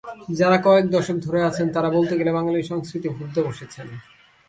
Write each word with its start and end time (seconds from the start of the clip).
যাঁরা 0.39 0.57
কয়েক 0.67 0.85
দশক 0.95 1.17
ধরে 1.25 1.39
আছেন, 1.49 1.67
তাঁরা 1.75 1.89
বলতে 1.97 2.13
গেলে 2.19 2.31
বাঙালি 2.37 2.59
সংস্কৃতি 2.71 3.07
ভুলতে 3.17 3.39
বসেছেন। 3.47 3.87